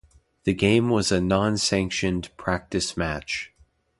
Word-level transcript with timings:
The 0.45 0.55
game 0.55 0.89
was 0.89 1.11
a 1.11 1.21
non-sanctioned 1.21 2.35
practice 2.35 2.97
match. 2.97 3.53